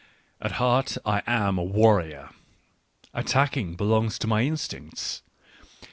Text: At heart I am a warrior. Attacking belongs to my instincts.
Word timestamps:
At 0.41 0.53
heart 0.53 0.97
I 1.05 1.21
am 1.27 1.59
a 1.59 1.63
warrior. 1.63 2.31
Attacking 3.13 3.75
belongs 3.75 4.17
to 4.17 4.25
my 4.27 4.41
instincts. 4.41 5.21